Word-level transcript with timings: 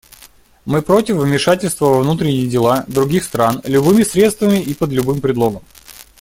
Мы 0.65 0.81
против 0.81 1.17
вмешательства 1.17 1.85
во 1.85 1.99
внутренние 2.01 2.47
дела 2.47 2.85
других 2.87 3.23
стран 3.23 3.61
любыми 3.65 4.01
средствами 4.01 4.57
и 4.59 4.73
под 4.73 4.89
любым 4.89 5.21
предлогом. 5.21 5.63